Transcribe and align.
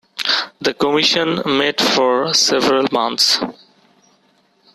The 0.59 0.73
commission 0.73 1.43
met 1.45 1.79
for 1.79 2.33
several 2.33 2.87
months. 2.91 3.37